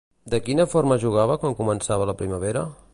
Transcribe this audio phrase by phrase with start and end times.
[0.33, 2.67] De quina forma jugava quan començava la primavera?